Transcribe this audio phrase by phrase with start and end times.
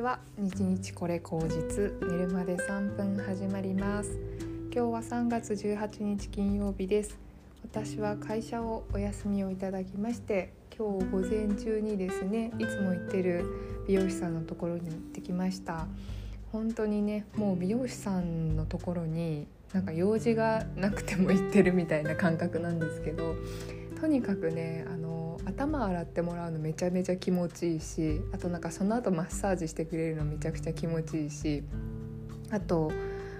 [0.00, 4.18] ちは日日これ口実寝るまで3分始まります。
[4.74, 7.18] 今日は3月18日金曜日です。
[7.62, 13.44] 私は会社をお休みをいただきまして今日午前中にですねいつも行ってる
[13.86, 15.86] 美容師さんのところに行ってきました。
[16.50, 23.36] 本当にねもう美容師さんのところになんか用事がなくても行ってるみたいな感覚なんですけど
[24.00, 25.09] とにかくねあの
[25.44, 31.62] 頭洗ってもらうのめちゃめちゃ気持ちいいしあとなんかその後マッサージしてくれるのめちゃくちゃ気持ちいいし
[32.50, 32.92] あと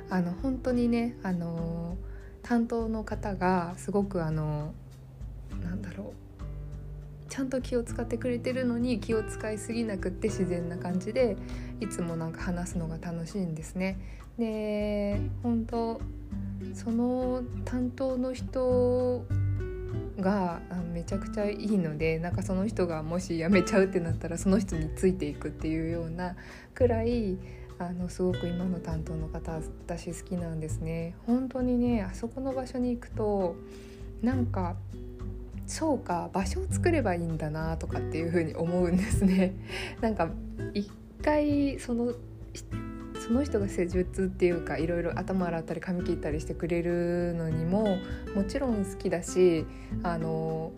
[0.09, 1.97] あの本当にねあの
[2.43, 4.73] 担当の方がすごくあの
[5.63, 6.31] なんだろう
[7.31, 11.37] ちゃんと気を使ってくれてるのに気を使いすぎなくって自然な感じで
[11.81, 13.99] いつもなんか話すのが楽しいんですね。
[14.37, 16.01] で本当
[16.75, 19.25] その担当の人
[20.21, 20.61] が
[20.93, 26.37] めちゃくちゃいいのでなんかその人がもし辞めちゃうってなったらその人についていくっていうような
[26.75, 27.39] くらい
[27.79, 31.15] あのすごく今の担当の方私好きなんですね。
[31.27, 33.57] 本当にねあそこの場所に行くと
[34.23, 34.77] なんか
[35.67, 39.55] そうか場所を作ればいいんだなとかっていう風に思うんですね。
[40.01, 40.29] なんか
[40.75, 40.91] 一
[41.23, 42.13] 回その
[43.31, 47.97] その人が施術っていうかいろいろ頭洗ったり髪切ったりしてくれるのにも
[48.35, 49.65] もちろん好きだし
[50.03, 50.73] あの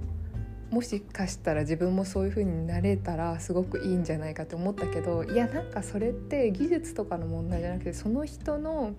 [0.71, 8.97] もしかしたら自分もそういう風になれたらすごくいいんじゃないかと思ったけどいやなんかそれって技術とかの問題じゃなくてその人の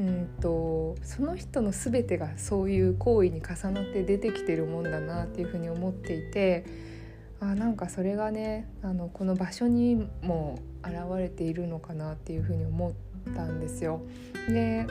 [0.00, 6.64] うんとその人の全てがそういう行為に重なって出てきてるもんだなっていうふうに思っていて
[7.40, 14.00] あなんかそれがねあのこの場所にも現れているのかなっていうふうに思ったんですよ。
[14.48, 14.86] で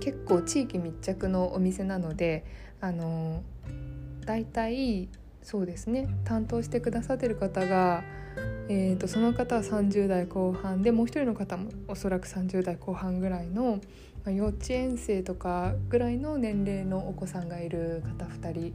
[0.00, 2.44] 結構地域密着のお店なので
[2.80, 3.42] あの
[4.24, 5.08] だいたい
[5.42, 8.04] そうですね担当してくださってる方が、
[8.68, 13.80] えーと、その方は30代後半でもう一人の方もおそらく30代後半ぐらいの、ま
[14.26, 18.74] あ、幼稚園生とかぐらいの年齢のお子さんがいる方2人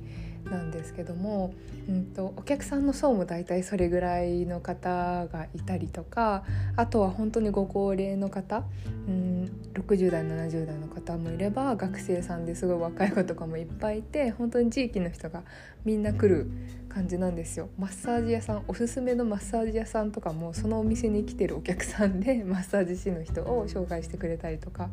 [0.50, 1.54] なんですけども、
[1.88, 6.44] うんと、お客さんの層も大体それぐらいの方がいたりとか
[6.76, 8.64] あとは本当にご高齢の方、
[9.08, 15.44] うん、60代70代の方もいれば学生さんですごい若い子とかもいっぱいいて本当に地域の人が
[15.86, 16.50] みんな来る
[16.90, 17.70] 感じなんですよ。
[17.78, 24.90] マッサージ屋さんおすすめのマッサージ屋さんとかもそのお店に来てるお客さんで マッサージ師の人を紹介してくれたりとか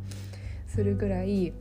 [0.69, 1.53] するぐらい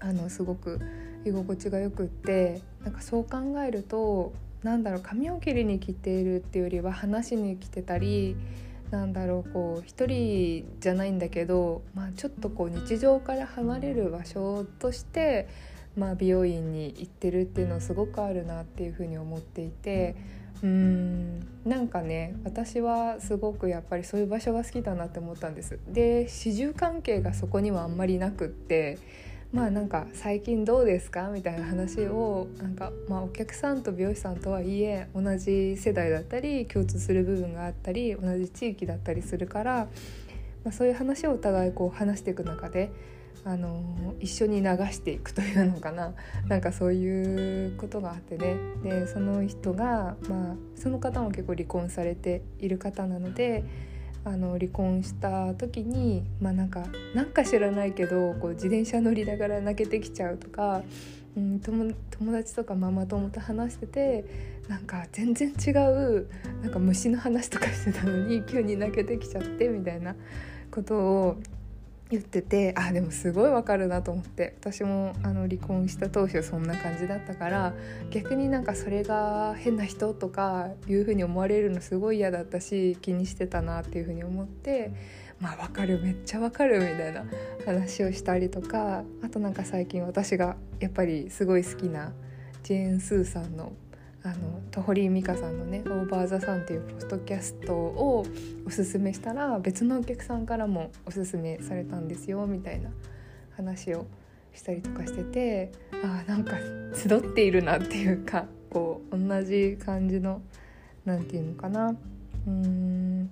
[0.00, 0.80] あのすごく
[1.24, 8.36] 居心地がよくってなんかそう考えるとなんだろう髪を切りに来ているっていうよりは話しに来てたり
[8.90, 15.48] なんだろうこう一人じゃないんだけど、まあ、ちょっとこう日常から離れる場所として、
[15.96, 20.14] まあ、美容院に行ってるっていうのすごくあるなっていうふうに思っていて
[20.62, 25.78] うんなんかね私はすごくやっぱりそういう場所が好きだなって思ったんです。
[25.88, 28.98] で始終関係がそこにはあんまりなくって
[29.54, 39.88] まあなんか最近どうですかみたいな話をなんかまあお客さんと美容師さんとはいえ同じ世代だったり共通する部分があったり同じ地域だったりするから、
[40.64, 42.90] まあ、そういう話をお互いこう話していく中で
[43.44, 46.14] あの一緒に流していくというのかな
[46.48, 53.93] なんかそういうことがあってねでその人が、まあ、その方も結構離婚されている方なので。
[54.24, 60.82] あの離婚した時にまあなんかなんか知らないけどこう自転車乗りながら泣けてきちゃうとか、
[61.36, 61.92] うん、友
[62.32, 64.24] 達とかママ友と話してて
[64.68, 66.26] なんか全然違う
[66.62, 70.14] なんか虫の話とかしてたのに急に泣けてきちゃってみたいな
[70.70, 71.36] ことを
[72.14, 74.54] 言っててあでもすごいわかるなと思って。
[74.60, 77.74] 私もあの離婚した当初そんな感じだったから
[78.10, 84.92] 逆になんかそれが変な人とかいう風に思われるのすごい嫌だったし気にしてたなっていう風に思って
[85.40, 87.24] まあわかるめっちゃわかるみたいな
[87.66, 92.12] 話をしたりとかあとなんか最近私がやっぱりすごい好きな
[92.62, 93.72] ジェーン・スーさんの
[94.24, 98.24] あのと堀井美香さんのね「オーバー・ザ・サン」っていうポストキャストを
[98.66, 102.90] おすすめしたら別のお客さんからもおすすめされたんですよみたいな
[103.54, 104.06] 話を
[104.54, 105.72] したりとかしてて
[106.02, 106.56] あなんか
[106.94, 110.40] 集っているなっていうか こう同じ感じの
[111.04, 111.94] 何て言うのかな
[112.46, 113.30] うん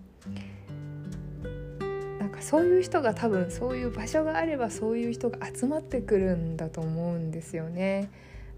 [2.18, 8.10] なんかそういう人が多分そういう場所があればそういう人が集まってくるんだと思うんですよね。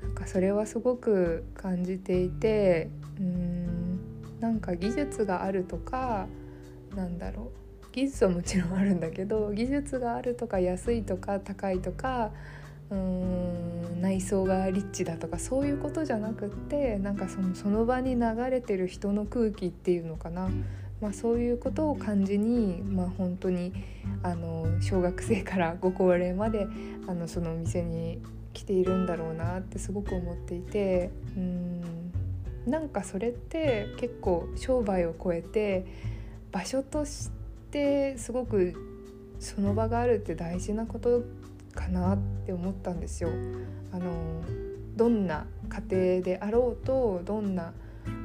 [0.04, 4.00] なんかそれはすごく感じていてうん
[4.40, 6.26] なんか技術があるとか
[6.94, 7.52] なんだろ
[7.82, 12.30] う技術はもちろんあるんだけど技術があるとか安いとか高いとか
[12.90, 20.50] うーん内装がリッチだとかそういうことじゃなくってなんかそのその場に流れてる人の空気っていうのかな。
[21.00, 23.74] まあ、そういうことを感じに、まあ、本当に
[24.22, 26.66] あの小学生からご高齢まで
[27.06, 28.22] あのそのお店に
[28.54, 32.12] 来ているんだろうなってすごく思っていてうん
[32.66, 35.84] なんかそれって結構商売を超えて
[36.50, 37.30] 場所とし
[37.70, 38.74] てすごく
[39.38, 41.24] その場があるって大事なこと
[41.74, 43.28] かなって思ったんですよ。
[43.92, 44.42] あの
[44.96, 47.74] どんな家庭であろうとどんな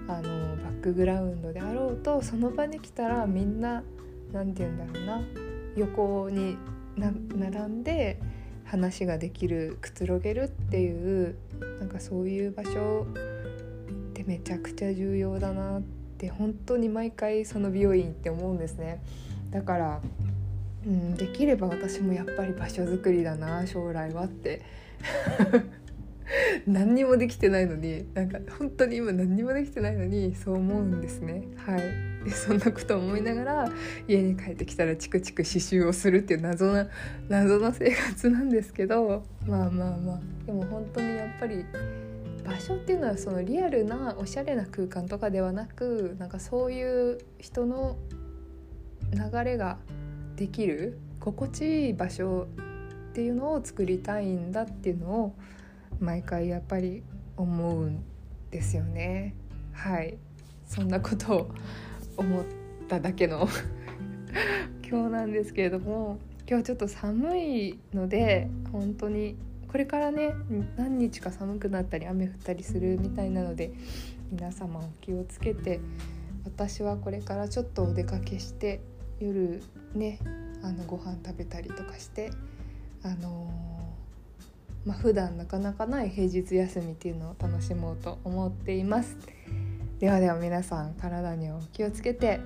[0.08, 3.84] あのバックグラウンドであろうとその場に来たらみんな
[4.32, 5.22] 何て言うんだろうな
[5.76, 6.58] 横に
[6.96, 8.20] 並んで
[8.70, 11.36] 話ができるくつろげるっていう
[11.80, 13.08] なんかそういう場所
[14.12, 15.82] ってめちゃくちゃ重要だなっ
[16.18, 19.02] て本当に毎回その美容院って思うんですね。
[19.52, 20.02] だから
[20.86, 24.62] うん、できれば私もやっぱり場所づくりだな将来はって
[26.68, 31.44] 何にもできてないのになんか本当に今何にもできてないのにそう思うんですね。
[31.58, 31.82] はい。
[32.26, 33.72] でそんなことを思いながら
[34.08, 36.88] 家に帰ってきたらチクチク刺繍をするっていう謎な
[37.30, 40.20] 謎の生活なんですけどまあまあまあ。
[40.46, 41.64] でも本当にやっぱり
[42.46, 47.98] 場所っていうのはそのリアルなおしゃれな空間とかではなくなんかそういう人の
[49.14, 49.78] 流れが
[50.36, 52.48] できる心地いい場所
[53.12, 55.36] っていうのを作りたいんだっていうのを
[56.00, 57.04] 毎回やっぱり
[57.38, 58.04] 思うん
[58.52, 59.36] ですよね。
[59.74, 60.18] はい。
[60.66, 61.50] そんなことを
[62.18, 62.46] 思っ
[62.88, 63.48] ただけの
[64.88, 69.36] 今日なんですけれども今日ちょっと寒いので本当に
[69.68, 70.34] これからね
[70.78, 73.72] 何日か寒くなったり雨降ったりするみたいなので
[74.32, 75.80] 皆様お気をつけて
[76.46, 78.82] 私はこれからちょっとお出かけして
[79.20, 79.62] 夜
[79.94, 80.20] ね
[80.62, 82.32] あのご飯食べたりとかして
[83.04, 83.89] あのー、
[84.86, 89.18] まあ普段なかなかない平日休みっていうのを楽しもうと思っています。
[90.00, 92.40] ではでは皆さん体にお気をつけて、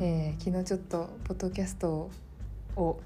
[0.00, 2.10] えー、昨日ちょっとポッドキャスト
[2.76, 3.00] を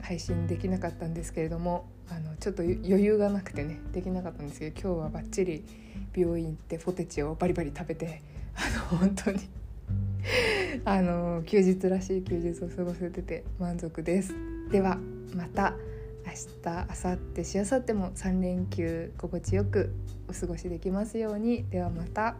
[0.00, 5.64] 配信できなかったんですけれどもあのちょっと余裕がなくてねできなかったんですけど今日はバッチリ
[6.14, 8.22] 病院行ってポテチをバリバリ食べて
[8.54, 9.40] あの本当に
[10.84, 14.34] あの休日らしい休日を過ごせてて満足です。
[14.70, 14.98] では
[15.34, 15.74] また。
[16.26, 19.94] 明日明後日しあさっても3連休心地よく
[20.28, 22.36] お過ごしできますようにではまた。